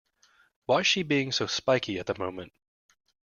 [0.65, 2.53] Why's she being so spiky at the moment?